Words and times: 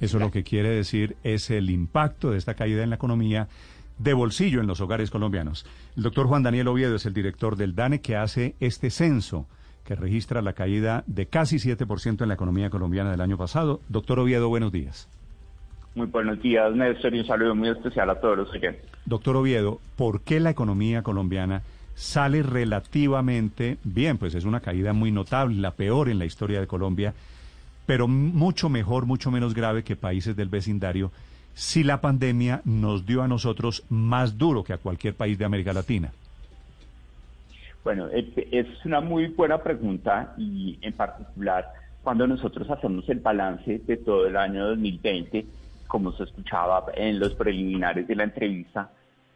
Eso 0.00 0.18
lo 0.18 0.30
que 0.30 0.44
quiere 0.44 0.70
decir 0.70 1.16
es 1.24 1.50
el 1.50 1.70
impacto 1.70 2.30
de 2.30 2.38
esta 2.38 2.54
caída 2.54 2.82
en 2.82 2.90
la 2.90 2.96
economía 2.96 3.48
de 3.98 4.12
bolsillo 4.12 4.60
en 4.60 4.66
los 4.66 4.80
hogares 4.80 5.10
colombianos. 5.10 5.66
El 5.96 6.02
doctor 6.02 6.26
Juan 6.26 6.42
Daniel 6.42 6.68
Oviedo 6.68 6.96
es 6.96 7.06
el 7.06 7.14
director 7.14 7.56
del 7.56 7.74
DANE 7.74 8.00
que 8.00 8.16
hace 8.16 8.54
este 8.60 8.90
censo 8.90 9.46
que 9.84 9.94
registra 9.94 10.42
la 10.42 10.54
caída 10.54 11.04
de 11.06 11.26
casi 11.26 11.56
7% 11.56 12.22
en 12.22 12.28
la 12.28 12.34
economía 12.34 12.70
colombiana 12.70 13.10
del 13.10 13.20
año 13.20 13.36
pasado. 13.36 13.80
Doctor 13.88 14.18
Oviedo, 14.18 14.48
buenos 14.48 14.72
días. 14.72 15.08
Muy 15.94 16.06
buenos 16.06 16.42
días, 16.42 16.74
Néstor, 16.74 17.14
y 17.14 17.20
un 17.20 17.26
saludo 17.26 17.54
muy 17.54 17.68
especial 17.68 18.10
a 18.10 18.20
todos 18.20 18.36
los 18.36 18.50
oyentes. 18.50 18.84
Doctor 19.04 19.36
Oviedo, 19.36 19.78
¿por 19.96 20.22
qué 20.22 20.40
la 20.40 20.50
economía 20.50 21.02
colombiana 21.02 21.62
sale 21.94 22.42
relativamente 22.42 23.78
bien? 23.84 24.18
Pues 24.18 24.34
es 24.34 24.44
una 24.44 24.60
caída 24.60 24.92
muy 24.92 25.12
notable, 25.12 25.60
la 25.60 25.72
peor 25.72 26.08
en 26.08 26.18
la 26.18 26.24
historia 26.24 26.60
de 26.60 26.66
Colombia, 26.66 27.14
pero 27.86 28.08
mucho 28.08 28.68
mejor, 28.68 29.06
mucho 29.06 29.30
menos 29.30 29.54
grave 29.54 29.84
que 29.84 29.96
países 29.96 30.36
del 30.36 30.48
vecindario, 30.48 31.12
si 31.54 31.84
la 31.84 32.00
pandemia 32.00 32.62
nos 32.64 33.06
dio 33.06 33.22
a 33.22 33.28
nosotros 33.28 33.84
más 33.88 34.38
duro 34.38 34.64
que 34.64 34.72
a 34.72 34.78
cualquier 34.78 35.14
país 35.14 35.38
de 35.38 35.44
América 35.44 35.72
Latina. 35.72 36.12
Bueno, 37.84 38.08
es 38.10 38.66
una 38.84 39.00
muy 39.00 39.26
buena 39.28 39.58
pregunta 39.58 40.34
y 40.38 40.78
en 40.80 40.94
particular 40.94 41.66
cuando 42.02 42.26
nosotros 42.26 42.68
hacemos 42.70 43.08
el 43.08 43.20
balance 43.20 43.78
de 43.78 43.96
todo 43.96 44.26
el 44.26 44.36
año 44.36 44.68
2020, 44.68 45.46
como 45.86 46.12
se 46.12 46.24
escuchaba 46.24 46.84
en 46.94 47.18
los 47.18 47.34
preliminares 47.34 48.06
de 48.06 48.14
la 48.14 48.24
entrevista, 48.24 48.90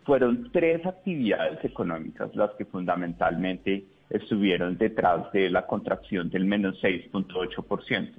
fueron 0.04 0.50
tres 0.52 0.84
actividades 0.84 1.62
económicas 1.64 2.34
las 2.34 2.50
que 2.52 2.64
fundamentalmente 2.64 3.84
estuvieron 4.10 4.76
detrás 4.76 5.30
de 5.32 5.50
la 5.50 5.66
contracción 5.66 6.30
del 6.30 6.44
menos 6.44 6.82
6.8%, 6.82 8.12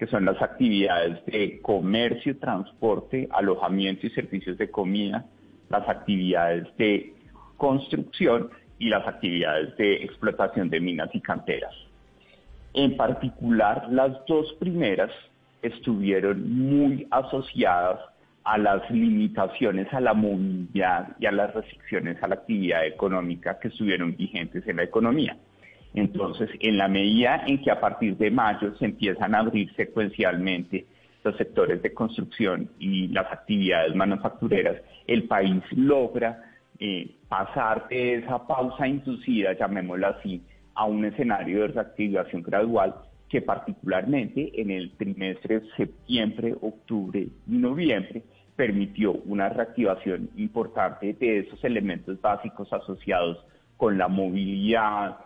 que 0.00 0.06
son 0.06 0.24
las 0.24 0.40
actividades 0.40 1.22
de 1.26 1.60
comercio, 1.60 2.38
transporte, 2.38 3.28
alojamiento 3.32 4.06
y 4.06 4.10
servicios 4.10 4.56
de 4.56 4.70
comida, 4.70 5.26
las 5.68 5.86
actividades 5.86 6.74
de 6.78 7.12
construcción 7.58 8.48
y 8.78 8.88
las 8.88 9.06
actividades 9.06 9.76
de 9.76 10.02
explotación 10.02 10.70
de 10.70 10.80
minas 10.80 11.10
y 11.12 11.20
canteras. 11.20 11.74
En 12.72 12.96
particular, 12.96 13.88
las 13.90 14.24
dos 14.26 14.50
primeras 14.54 15.10
estuvieron 15.60 16.50
muy 16.50 17.06
asociadas 17.10 18.00
a 18.44 18.56
las 18.56 18.90
limitaciones 18.90 19.92
a 19.92 20.00
la 20.00 20.14
movilidad 20.14 21.08
y 21.18 21.26
a 21.26 21.32
las 21.32 21.52
restricciones 21.52 22.16
a 22.22 22.28
la 22.28 22.36
actividad 22.36 22.86
económica 22.86 23.58
que 23.58 23.68
estuvieron 23.68 24.16
vigentes 24.16 24.66
en 24.66 24.76
la 24.76 24.84
economía. 24.84 25.36
Entonces, 25.94 26.50
en 26.60 26.78
la 26.78 26.88
medida 26.88 27.44
en 27.46 27.60
que 27.62 27.70
a 27.70 27.80
partir 27.80 28.16
de 28.16 28.30
mayo 28.30 28.74
se 28.78 28.84
empiezan 28.84 29.34
a 29.34 29.40
abrir 29.40 29.72
secuencialmente 29.74 30.86
los 31.24 31.36
sectores 31.36 31.82
de 31.82 31.92
construcción 31.92 32.70
y 32.78 33.08
las 33.08 33.30
actividades 33.30 33.94
manufactureras, 33.94 34.76
el 35.06 35.24
país 35.24 35.62
logra 35.72 36.42
eh, 36.78 37.10
pasar 37.28 37.88
de 37.88 38.14
esa 38.14 38.46
pausa 38.46 38.86
inducida, 38.86 39.52
llamémosla 39.52 40.08
así, 40.08 40.42
a 40.74 40.86
un 40.86 41.04
escenario 41.04 41.62
de 41.62 41.68
reactivación 41.68 42.42
gradual 42.42 42.94
que 43.28 43.42
particularmente 43.42 44.50
en 44.60 44.70
el 44.70 44.92
trimestre 44.96 45.62
septiembre, 45.76 46.54
octubre 46.60 47.20
y 47.20 47.52
noviembre 47.52 48.22
permitió 48.56 49.12
una 49.12 49.48
reactivación 49.48 50.30
importante 50.36 51.14
de 51.14 51.40
esos 51.40 51.62
elementos 51.64 52.20
básicos 52.20 52.72
asociados 52.72 53.38
con 53.76 53.96
la 53.96 54.08
movilidad, 54.08 55.16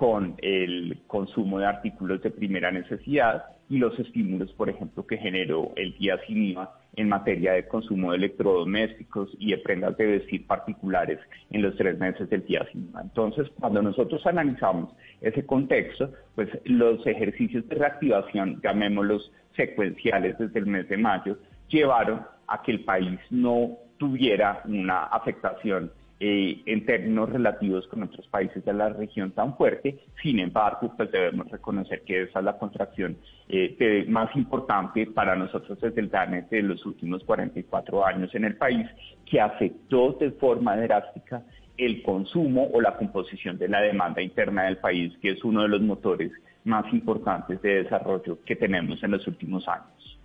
con 0.00 0.36
el 0.38 1.02
consumo 1.06 1.58
de 1.58 1.66
artículos 1.66 2.22
de 2.22 2.30
primera 2.30 2.70
necesidad 2.70 3.44
y 3.68 3.76
los 3.76 3.98
estímulos, 3.98 4.50
por 4.54 4.70
ejemplo, 4.70 5.06
que 5.06 5.18
generó 5.18 5.72
el 5.76 5.94
día 5.98 6.18
sin 6.26 6.42
IVA 6.42 6.74
en 6.96 7.10
materia 7.10 7.52
de 7.52 7.68
consumo 7.68 8.10
de 8.10 8.16
electrodomésticos 8.16 9.28
y 9.38 9.50
de 9.50 9.58
prendas 9.58 9.98
de 9.98 10.06
vestir 10.06 10.46
particulares 10.46 11.18
en 11.50 11.60
los 11.60 11.76
tres 11.76 11.98
meses 11.98 12.30
del 12.30 12.46
día 12.46 12.66
IVA. 12.72 13.02
Entonces, 13.02 13.50
cuando 13.60 13.82
nosotros 13.82 14.26
analizamos 14.26 14.90
ese 15.20 15.44
contexto, 15.44 16.10
pues 16.34 16.48
los 16.64 17.06
ejercicios 17.06 17.68
de 17.68 17.74
reactivación, 17.74 18.58
llamémoslos 18.64 19.30
secuenciales 19.54 20.38
desde 20.38 20.60
el 20.60 20.66
mes 20.66 20.88
de 20.88 20.96
mayo, 20.96 21.36
llevaron 21.68 22.22
a 22.46 22.62
que 22.62 22.72
el 22.72 22.84
país 22.84 23.20
no 23.28 23.76
tuviera 23.98 24.62
una 24.64 25.02
afectación 25.04 25.92
eh, 26.22 26.62
en 26.66 26.84
términos 26.84 27.30
relativos 27.30 27.86
con 27.86 28.02
otros 28.02 28.26
países 28.28 28.62
de 28.62 28.74
la 28.74 28.90
región 28.90 29.30
tan 29.30 29.56
fuerte. 29.56 30.00
Sin 30.22 30.38
embargo, 30.38 30.92
pues 30.94 31.10
debemos 31.10 31.50
reconocer 31.50 32.02
que 32.02 32.24
esa 32.24 32.40
es 32.40 32.44
la 32.44 32.58
contracción 32.58 33.16
eh, 33.48 34.04
más 34.06 34.34
importante 34.36 35.06
para 35.06 35.34
nosotros 35.34 35.80
desde 35.80 36.02
el 36.02 36.10
DANE 36.10 36.42
de 36.50 36.60
los 36.60 36.84
últimos 36.84 37.24
44 37.24 38.04
años 38.04 38.34
en 38.34 38.44
el 38.44 38.56
país, 38.56 38.86
que 39.24 39.40
afectó 39.40 40.12
de 40.20 40.32
forma 40.32 40.76
drástica 40.76 41.42
el 41.78 42.02
consumo 42.02 42.68
o 42.70 42.82
la 42.82 42.98
composición 42.98 43.56
de 43.56 43.68
la 43.68 43.80
demanda 43.80 44.20
interna 44.20 44.64
del 44.64 44.76
país, 44.76 45.16
que 45.22 45.30
es 45.30 45.42
uno 45.42 45.62
de 45.62 45.68
los 45.68 45.80
motores 45.80 46.30
más 46.64 46.84
importantes 46.92 47.62
de 47.62 47.84
desarrollo 47.84 48.38
que 48.44 48.56
tenemos 48.56 49.02
en 49.02 49.12
los 49.12 49.26
últimos 49.26 49.66
años. 49.66 50.19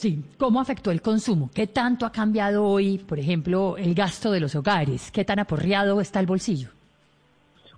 Sí, 0.00 0.24
¿cómo 0.38 0.62
afectó 0.62 0.90
el 0.90 1.02
consumo? 1.02 1.50
¿Qué 1.54 1.66
tanto 1.66 2.06
ha 2.06 2.10
cambiado 2.10 2.64
hoy, 2.64 2.96
por 2.96 3.18
ejemplo, 3.18 3.76
el 3.76 3.94
gasto 3.94 4.32
de 4.32 4.40
los 4.40 4.54
hogares? 4.54 5.12
¿Qué 5.12 5.26
tan 5.26 5.40
aporreado 5.40 6.00
está 6.00 6.20
el 6.20 6.24
bolsillo? 6.24 6.70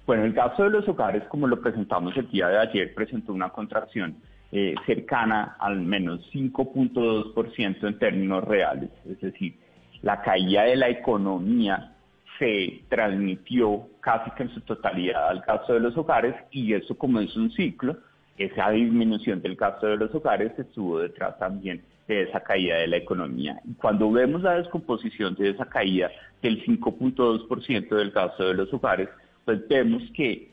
Bueno, 0.06 0.24
el 0.24 0.32
gasto 0.32 0.62
de 0.62 0.70
los 0.70 0.86
hogares, 0.86 1.24
como 1.24 1.48
lo 1.48 1.60
presentamos 1.60 2.16
el 2.16 2.30
día 2.30 2.46
de 2.46 2.58
ayer, 2.58 2.94
presentó 2.94 3.32
una 3.32 3.48
contracción 3.48 4.14
eh, 4.52 4.76
cercana 4.86 5.56
al 5.58 5.80
menos 5.80 6.20
5.2% 6.32 7.88
en 7.88 7.98
términos 7.98 8.44
reales. 8.44 8.90
Es 9.04 9.20
decir, 9.20 9.56
la 10.02 10.22
caída 10.22 10.62
de 10.62 10.76
la 10.76 10.90
economía 10.90 11.92
se 12.38 12.84
transmitió 12.88 13.88
casi 13.98 14.30
que 14.36 14.44
en 14.44 14.54
su 14.54 14.60
totalidad 14.60 15.28
al 15.28 15.40
gasto 15.40 15.74
de 15.74 15.80
los 15.80 15.96
hogares 15.96 16.36
y 16.52 16.72
eso 16.72 16.96
como 16.96 17.18
es 17.18 17.34
un 17.34 17.50
ciclo, 17.50 17.96
esa 18.38 18.70
disminución 18.70 19.42
del 19.42 19.56
gasto 19.56 19.88
de 19.88 19.96
los 19.96 20.14
hogares 20.14 20.56
estuvo 20.56 21.00
detrás 21.00 21.36
también 21.40 21.82
de 22.12 22.22
esa 22.22 22.40
caída 22.40 22.76
de 22.76 22.88
la 22.88 22.96
economía. 22.96 23.60
Cuando 23.78 24.10
vemos 24.10 24.42
la 24.42 24.54
descomposición 24.54 25.34
de 25.34 25.50
esa 25.50 25.66
caída 25.66 26.10
del 26.40 26.64
5.2% 26.64 27.88
del 27.88 28.10
gasto 28.10 28.48
de 28.48 28.54
los 28.54 28.72
hogares, 28.72 29.08
pues 29.44 29.66
vemos 29.68 30.02
que 30.14 30.52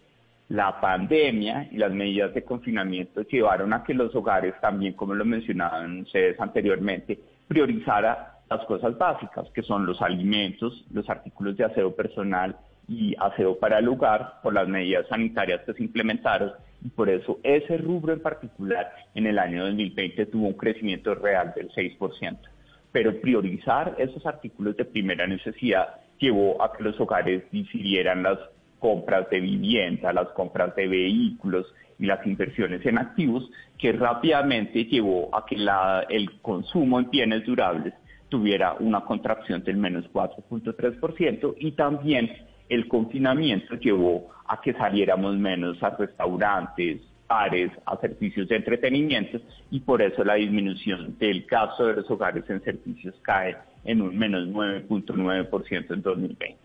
la 0.49 0.81
pandemia 0.81 1.69
y 1.71 1.77
las 1.77 1.91
medidas 1.91 2.33
de 2.33 2.43
confinamiento 2.43 3.21
llevaron 3.21 3.71
a 3.73 3.83
que 3.83 3.93
los 3.93 4.13
hogares, 4.15 4.55
también 4.61 4.93
como 4.93 5.13
lo 5.13 5.23
mencionaban 5.23 6.01
ustedes 6.01 6.39
anteriormente, 6.39 7.19
priorizara 7.47 8.39
las 8.49 8.65
cosas 8.65 8.97
básicas, 8.97 9.47
que 9.53 9.61
son 9.61 9.85
los 9.85 10.01
alimentos, 10.01 10.85
los 10.91 11.07
artículos 11.09 11.55
de 11.55 11.65
aseo 11.65 11.95
personal 11.95 12.55
y 12.87 13.15
aseo 13.19 13.59
para 13.59 13.77
el 13.77 13.87
hogar, 13.87 14.39
por 14.41 14.53
las 14.53 14.67
medidas 14.67 15.07
sanitarias 15.07 15.61
que 15.65 15.73
se 15.73 15.83
implementaron 15.83 16.51
por 16.95 17.09
eso 17.09 17.39
ese 17.43 17.77
rubro 17.77 18.13
en 18.13 18.21
particular 18.21 18.91
en 19.13 19.27
el 19.27 19.37
año 19.39 19.65
2020 19.65 20.25
tuvo 20.27 20.47
un 20.47 20.53
crecimiento 20.53 21.13
real 21.15 21.53
del 21.55 21.69
6%. 21.71 22.37
Pero 22.91 23.21
priorizar 23.21 23.95
esos 23.99 24.25
artículos 24.25 24.75
de 24.77 24.85
primera 24.85 25.27
necesidad 25.27 25.97
llevó 26.17 26.61
a 26.61 26.73
que 26.73 26.83
los 26.83 26.99
hogares 26.99 27.43
decidieran 27.51 28.23
las 28.23 28.39
compras 28.79 29.29
de 29.29 29.39
vivienda, 29.39 30.13
las 30.13 30.29
compras 30.29 30.75
de 30.75 30.87
vehículos 30.87 31.65
y 31.99 32.05
las 32.05 32.25
inversiones 32.25 32.85
en 32.85 32.97
activos, 32.97 33.49
que 33.77 33.91
rápidamente 33.91 34.85
llevó 34.85 35.35
a 35.35 35.45
que 35.45 35.57
la, 35.57 36.05
el 36.09 36.39
consumo 36.41 36.99
en 36.99 37.09
bienes 37.09 37.45
durables 37.45 37.93
tuviera 38.29 38.75
una 38.79 39.01
contracción 39.01 39.63
del 39.63 39.77
menos 39.77 40.05
4.3% 40.13 41.55
y 41.59 41.71
también 41.71 42.31
el 42.69 42.87
confinamiento 42.87 43.75
llevó 43.75 44.29
a 44.47 44.61
que 44.61 44.73
saliéramos 44.73 45.37
menos 45.37 45.81
a 45.83 45.89
restaurantes, 45.89 47.01
bares, 47.27 47.71
a 47.85 47.97
servicios 47.97 48.47
de 48.47 48.55
entretenimiento 48.55 49.39
y 49.69 49.79
por 49.79 50.01
eso 50.01 50.23
la 50.23 50.35
disminución 50.35 51.17
del 51.19 51.45
gasto 51.45 51.87
de 51.87 51.95
los 51.95 52.09
hogares 52.09 52.43
en 52.49 52.63
servicios 52.63 53.15
cae 53.21 53.57
en 53.83 54.01
un 54.01 54.17
menos 54.17 54.47
9.9% 54.47 55.93
en 55.93 56.01
2020. 56.01 56.57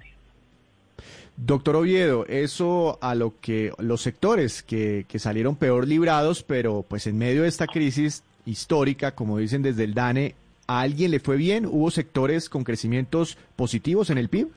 Doctor 1.37 1.77
Oviedo, 1.77 2.27
eso 2.27 2.99
a 3.03 3.15
lo 3.15 3.35
que 3.41 3.73
los 3.79 4.03
sectores 4.03 4.63
que, 4.63 5.05
que 5.09 5.19
salieron 5.19 5.57
peor 5.57 5.89
librados, 5.89 6.43
pero 6.43 6.85
pues 6.89 7.07
en 7.07 7.19
medio 7.19 7.43
de 7.43 7.49
esta 7.49 7.67
crisis 7.67 8.23
histórica, 8.47 9.15
como 9.15 9.39
dicen 9.39 9.63
desde 9.63 9.85
el 9.85 9.95
DANE, 9.95 10.35
¿a 10.67 10.81
alguien 10.81 11.11
le 11.11 11.19
fue 11.19 11.37
bien? 11.37 11.67
¿Hubo 11.67 11.91
sectores 11.91 12.49
con 12.49 12.63
crecimientos 12.63 13.37
positivos 13.57 14.11
en 14.11 14.19
el 14.19 14.29
PIB? 14.29 14.49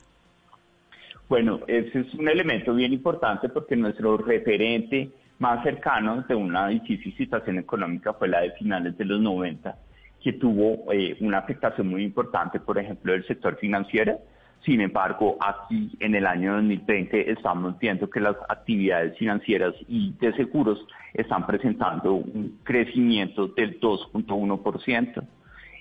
Bueno, 1.29 1.59
ese 1.67 1.99
es 1.99 2.13
un 2.13 2.29
elemento 2.29 2.73
bien 2.73 2.93
importante 2.93 3.49
porque 3.49 3.75
nuestro 3.75 4.17
referente 4.17 5.09
más 5.39 5.61
cercano 5.61 6.21
de 6.21 6.35
una 6.35 6.69
difícil 6.69 7.15
situación 7.17 7.57
económica 7.57 8.13
fue 8.13 8.29
la 8.29 8.41
de 8.41 8.51
finales 8.51 8.97
de 8.97 9.03
los 9.03 9.19
90, 9.19 9.77
que 10.23 10.33
tuvo 10.33 10.91
eh, 10.93 11.17
una 11.19 11.39
afectación 11.39 11.89
muy 11.89 12.03
importante, 12.03 12.61
por 12.61 12.79
ejemplo, 12.79 13.11
del 13.11 13.27
sector 13.27 13.57
financiero. 13.57 14.19
Sin 14.65 14.79
embargo, 14.79 15.37
aquí 15.41 15.91
en 15.99 16.15
el 16.15 16.25
año 16.25 16.53
2020 16.55 17.29
estamos 17.29 17.77
viendo 17.77 18.09
que 18.09 18.21
las 18.21 18.37
actividades 18.47 19.17
financieras 19.17 19.75
y 19.87 20.13
de 20.19 20.33
seguros 20.33 20.79
están 21.13 21.45
presentando 21.45 22.13
un 22.13 22.59
crecimiento 22.63 23.47
del 23.49 23.79
2.1%. 23.81 25.23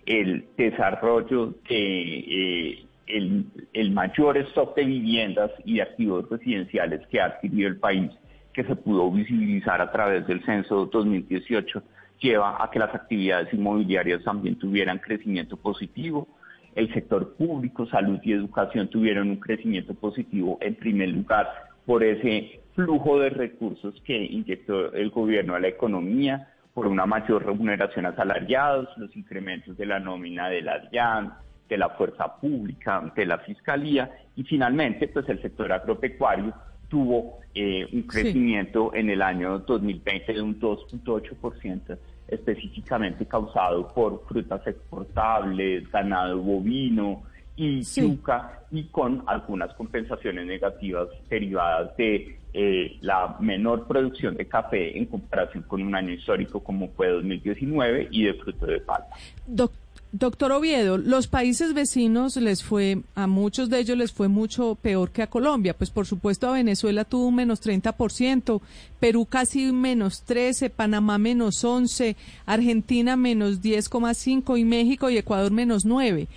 el 0.06 0.46
desarrollo 0.56 1.54
de 1.68 1.78
eh, 1.78 2.86
el, 3.06 3.90
mayor 3.92 4.36
stock 4.38 4.74
de 4.76 4.84
viviendas 4.84 5.50
y 5.64 5.76
de 5.76 5.82
activos 5.82 6.28
residenciales 6.28 7.06
que 7.08 7.20
ha 7.20 7.26
adquirido 7.26 7.68
el 7.68 7.78
país, 7.78 8.10
que 8.52 8.64
se 8.64 8.76
pudo 8.76 9.10
visibilizar 9.10 9.80
a 9.80 9.92
través 9.92 10.26
del 10.26 10.44
censo 10.44 10.86
2018, 10.86 11.82
lleva 12.20 12.62
a 12.62 12.70
que 12.70 12.78
las 12.78 12.94
actividades 12.94 13.52
inmobiliarias 13.52 14.24
también 14.24 14.58
tuvieran 14.58 14.98
crecimiento 14.98 15.56
positivo. 15.56 16.28
El 16.74 16.92
sector 16.92 17.34
público, 17.36 17.86
salud 17.86 18.18
y 18.22 18.32
educación 18.32 18.88
tuvieron 18.88 19.30
un 19.30 19.36
crecimiento 19.36 19.94
positivo 19.94 20.58
en 20.60 20.74
primer 20.74 21.10
lugar 21.10 21.48
por 21.84 22.02
ese 22.02 22.60
flujo 22.74 23.18
de 23.18 23.30
recursos 23.30 23.94
que 24.04 24.16
inyectó 24.16 24.92
el 24.92 25.10
gobierno 25.10 25.54
a 25.54 25.60
la 25.60 25.68
economía, 25.68 26.48
por 26.74 26.86
una 26.86 27.06
mayor 27.06 27.46
remuneración 27.46 28.04
a 28.04 28.10
asalariados, 28.10 28.88
los 28.98 29.16
incrementos 29.16 29.78
de 29.78 29.86
la 29.86 29.98
nómina 29.98 30.50
de 30.50 30.60
la 30.60 30.78
DIAN, 30.80 31.32
de 31.68 31.76
la 31.76 31.90
fuerza 31.90 32.36
pública, 32.36 33.12
de 33.14 33.26
la 33.26 33.38
fiscalía. 33.38 34.10
Y 34.36 34.44
finalmente 34.44 35.08
pues 35.08 35.28
el 35.28 35.40
sector 35.42 35.72
agropecuario 35.72 36.52
tuvo 36.88 37.40
eh, 37.54 37.86
un 37.92 38.02
crecimiento 38.02 38.94
en 38.94 39.10
el 39.10 39.22
año 39.22 39.58
2020 39.60 40.32
de 40.32 40.42
un 40.42 40.60
2.8%, 40.60 41.98
específicamente 42.28 43.26
causado 43.26 43.88
por 43.92 44.24
frutas 44.26 44.66
exportables, 44.66 45.90
ganado 45.90 46.40
bovino 46.40 47.22
y 47.56 47.82
yuca, 47.82 48.60
y 48.70 48.84
con 48.84 49.22
algunas 49.26 49.72
compensaciones 49.74 50.46
negativas 50.46 51.08
derivadas 51.30 51.96
de 51.96 52.38
eh, 52.52 52.98
la 53.00 53.36
menor 53.40 53.86
producción 53.86 54.36
de 54.36 54.46
café 54.46 54.96
en 54.96 55.06
comparación 55.06 55.64
con 55.64 55.82
un 55.82 55.94
año 55.94 56.12
histórico 56.12 56.60
como 56.60 56.88
fue 56.88 57.08
2019 57.08 58.08
y 58.10 58.24
de 58.24 58.34
fruto 58.34 58.66
de 58.66 58.80
palma. 58.80 59.08
Doctor 59.46 59.85
Oviedo, 60.20 60.98
los 60.98 61.26
países 61.26 61.74
vecinos 61.74 62.36
les 62.36 62.62
fue, 62.62 63.02
a 63.14 63.26
muchos 63.26 63.68
de 63.70 63.78
ellos 63.78 63.96
les 63.96 64.12
fue 64.12 64.28
mucho 64.28 64.76
peor 64.76 65.10
que 65.10 65.22
a 65.22 65.26
Colombia. 65.26 65.76
Pues 65.76 65.90
por 65.90 66.06
supuesto 66.06 66.48
a 66.48 66.52
Venezuela 66.52 67.04
tuvo 67.04 67.28
un 67.28 67.34
menos 67.34 67.62
30%, 67.62 68.60
Perú 69.00 69.26
casi 69.26 69.72
menos 69.72 70.22
13, 70.22 70.70
Panamá 70.70 71.18
menos 71.18 71.62
11, 71.64 72.16
Argentina 72.46 73.16
menos 73.16 73.62
10,5 73.62 74.58
y 74.58 74.64
México 74.64 75.10
y 75.10 75.18
Ecuador 75.18 75.50
menos 75.52 75.84
9. 75.84 76.28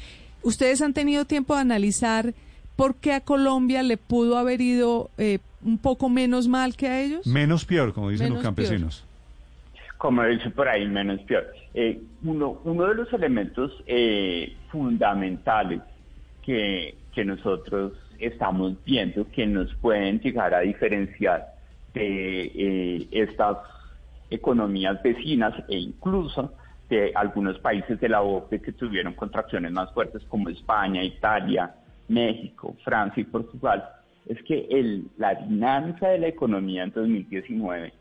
¿Ustedes 0.41 0.81
han 0.81 0.93
tenido 0.93 1.25
tiempo 1.25 1.55
de 1.55 1.61
analizar 1.61 2.33
por 2.75 2.95
qué 2.95 3.13
a 3.13 3.21
Colombia 3.21 3.83
le 3.83 3.97
pudo 3.97 4.37
haber 4.37 4.61
ido 4.61 5.09
eh, 5.17 5.39
un 5.63 5.77
poco 5.77 6.09
menos 6.09 6.47
mal 6.47 6.75
que 6.75 6.87
a 6.87 7.01
ellos? 7.01 7.27
Menos 7.27 7.65
peor, 7.65 7.93
como 7.93 8.09
dicen 8.09 8.33
los 8.33 8.41
campesinos 8.41 9.03
como 9.99 10.23
dicho 10.23 10.49
por 10.51 10.67
ahí, 10.69 10.87
menos 10.87 11.19
peor. 11.23 11.45
Eh, 11.73 12.01
uno, 12.23 12.57
de 12.63 12.95
los 12.95 13.11
elementos 13.11 13.83
eh, 13.85 14.55
fundamentales 14.71 15.81
que, 16.41 16.95
nosotros 17.25 17.91
estamos 18.17 18.81
viendo 18.85 19.29
que 19.31 19.45
nos 19.45 19.75
pueden 19.81 20.21
llegar 20.21 20.53
a 20.53 20.61
diferenciar 20.61 21.47
de 21.93 22.43
eh, 22.45 23.07
estas 23.11 23.57
economías 24.29 25.03
vecinas 25.03 25.53
e 25.67 25.77
incluso 25.79 26.53
de 26.87 27.11
algunos 27.13 27.59
países 27.59 27.99
de 27.99 28.07
la 28.07 28.21
OPE 28.21 28.61
que 28.61 28.71
tuvieron 28.71 29.15
contracciones 29.15 29.73
más 29.73 29.91
fuertes 29.93 30.23
como 30.29 30.47
España, 30.47 31.03
Italia, 31.03 31.75
México, 32.07 32.73
Francia 32.85 33.19
y 33.19 33.25
Portugal, 33.25 33.83
es 34.25 34.41
que 34.43 34.65
el, 34.71 35.07
la 35.17 35.35
dinámica 35.35 36.07
de 36.07 36.19
la 36.19 36.27
economía 36.27 36.83
en 36.83 36.91
2019 36.91 37.91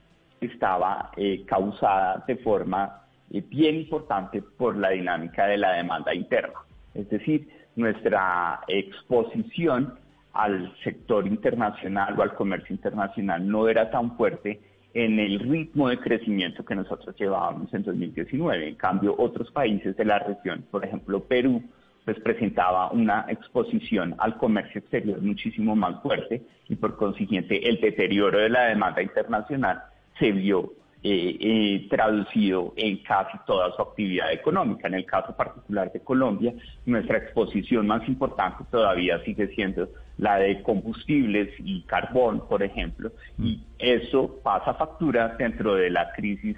estaba 0.47 1.11
eh, 1.17 1.45
causada 1.47 2.25
de 2.27 2.37
forma 2.37 3.03
eh, 3.31 3.43
bien 3.43 3.77
importante 3.77 4.43
por 4.43 4.77
la 4.77 4.91
dinámica 4.91 5.47
de 5.47 5.59
la 5.59 5.73
demanda 5.73 6.15
interna. 6.15 6.61
Es 6.95 7.09
decir, 7.11 7.49
nuestra 7.77 8.61
exposición 8.69 9.99
al 10.33 10.73
sector 10.83 11.27
internacional 11.27 12.19
o 12.19 12.23
al 12.23 12.35
comercio 12.35 12.75
internacional 12.75 13.49
no 13.49 13.69
era 13.69 13.91
tan 13.91 14.17
fuerte 14.17 14.61
en 14.95 15.19
el 15.19 15.39
ritmo 15.41 15.89
de 15.89 15.99
crecimiento 15.99 16.65
que 16.65 16.75
nosotros 16.75 17.15
llevábamos 17.17 17.73
en 17.75 17.83
2019. 17.83 18.69
En 18.69 18.75
cambio, 18.77 19.15
otros 19.19 19.51
países 19.51 19.97
de 19.97 20.05
la 20.05 20.19
región, 20.19 20.65
por 20.71 20.85
ejemplo 20.85 21.23
Perú, 21.25 21.63
pues 22.05 22.19
presentaba 22.21 22.91
una 22.91 23.27
exposición 23.29 24.15
al 24.19 24.39
comercio 24.39 24.81
exterior 24.81 25.21
muchísimo 25.21 25.77
más 25.77 26.01
fuerte 26.03 26.43
y 26.69 26.77
por 26.77 26.97
consiguiente 26.97 27.69
el 27.69 27.81
deterioro 27.81 28.39
de 28.39 28.49
la 28.49 28.65
demanda 28.65 29.03
internacional 29.03 29.83
se 30.19 30.33
vio 30.33 30.73
eh, 31.01 31.37
eh, 31.41 31.87
traducido 31.89 32.75
en 32.77 32.97
casi 33.05 33.39
toda 33.47 33.75
su 33.77 33.83
actividad 33.83 34.33
económica. 34.33 34.89
En 34.89 34.95
el 34.95 35.07
caso 35.07 35.35
particular 35.37 35.93
de 35.93 36.01
Colombia, 36.01 36.53
nuestra 36.87 37.19
exposición 37.19 37.87
más 37.87 38.07
importante 38.09 38.65
todavía 38.71 39.23
sigue 39.25 39.47
siendo 39.55 39.89
la 40.17 40.39
de 40.39 40.61
combustibles 40.63 41.51
y 41.61 41.83
carbón, 41.83 42.49
por 42.49 42.65
ejemplo, 42.65 43.13
mm. 43.37 43.45
y 43.45 43.63
eso 43.79 44.41
pasa 44.43 44.75
factura 44.75 45.37
dentro 45.39 45.77
de 45.77 45.89
la 45.91 46.13
crisis 46.13 46.57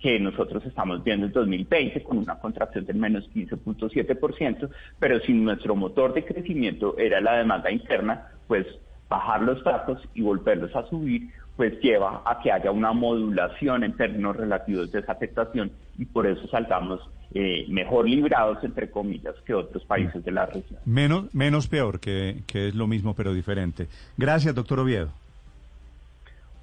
que 0.00 0.20
nosotros 0.20 0.64
estamos 0.66 1.02
viendo 1.02 1.26
en 1.26 1.32
2020 1.32 2.02
con 2.02 2.18
una 2.18 2.38
contracción 2.38 2.84
del 2.84 2.96
menos 2.96 3.28
15.7%, 3.34 4.68
pero 4.98 5.18
si 5.20 5.32
nuestro 5.32 5.74
motor 5.74 6.12
de 6.12 6.24
crecimiento 6.24 6.96
era 6.98 7.20
la 7.20 7.38
demanda 7.38 7.70
interna, 7.70 8.28
pues 8.46 8.66
bajar 9.08 9.42
los 9.42 9.64
datos 9.64 10.00
y 10.14 10.20
volverlos 10.20 10.74
a 10.76 10.86
subir 10.88 11.30
pues 11.58 11.80
lleva 11.80 12.22
a 12.24 12.38
que 12.40 12.52
haya 12.52 12.70
una 12.70 12.92
modulación 12.92 13.82
en 13.82 13.92
términos 13.94 14.36
relativos 14.36 14.92
de 14.92 15.00
esa 15.00 15.10
afectación 15.10 15.72
y 15.98 16.04
por 16.04 16.24
eso 16.24 16.46
saltamos 16.46 17.00
eh, 17.34 17.66
mejor 17.68 18.08
librados, 18.08 18.62
entre 18.62 18.88
comillas, 18.92 19.34
que 19.44 19.54
otros 19.54 19.84
países 19.84 20.24
de 20.24 20.30
la 20.30 20.46
región. 20.46 20.78
Menos, 20.84 21.34
menos 21.34 21.66
peor, 21.66 21.98
que, 21.98 22.44
que 22.46 22.68
es 22.68 22.76
lo 22.76 22.86
mismo 22.86 23.16
pero 23.16 23.34
diferente. 23.34 23.88
Gracias, 24.16 24.54
doctor 24.54 24.78
Oviedo. 24.78 25.10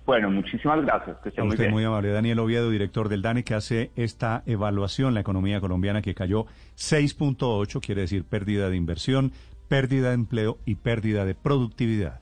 Bueno, 0.05 0.31
muchísimas 0.31 0.81
gracias. 0.85 1.17
Que 1.17 1.43
muy, 1.43 1.57
bien. 1.57 1.71
muy 1.71 1.83
amable. 1.83 2.13
Daniel 2.13 2.39
Oviedo, 2.39 2.69
director 2.69 3.09
del 3.09 3.21
DANE, 3.21 3.43
que 3.43 3.53
hace 3.53 3.91
esta 3.97 4.43
evaluación, 4.45 5.13
la 5.13 5.19
economía 5.19 5.59
colombiana 5.59 6.01
que 6.01 6.15
cayó 6.15 6.45
6.8, 6.77 7.81
quiere 7.85 8.01
decir 8.01 8.23
pérdida 8.23 8.69
de 8.69 8.77
inversión, 8.77 9.33
pérdida 9.67 10.09
de 10.09 10.15
empleo 10.15 10.57
y 10.65 10.75
pérdida 10.75 11.25
de 11.25 11.35
productividad. 11.35 12.13